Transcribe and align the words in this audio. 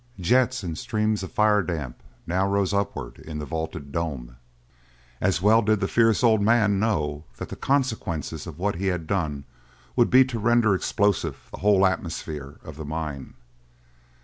Jets 0.19 0.63
and 0.63 0.75
streams 0.79 1.21
of 1.21 1.29
the 1.29 1.35
fire 1.35 1.61
damp 1.61 2.01
now 2.25 2.47
rose 2.49 2.73
upward 2.73 3.19
in 3.19 3.37
the 3.37 3.45
vaulted 3.45 3.91
dome; 3.91 4.37
and 5.21 5.39
well 5.43 5.61
did 5.61 5.79
that 5.79 5.89
fierce 5.89 6.23
old 6.23 6.41
man 6.41 6.79
know 6.79 7.25
that 7.37 7.49
the 7.49 7.55
consequence 7.55 8.47
of 8.47 8.57
what 8.57 8.77
he 8.77 8.87
had 8.87 9.05
done 9.05 9.43
would 9.95 10.09
be 10.09 10.25
to 10.25 10.39
render 10.39 10.73
explosive 10.73 11.47
the 11.51 11.59
whole 11.59 11.85
atmosphere 11.85 12.55
of 12.63 12.77
the 12.77 12.83
mine. 12.85 13.35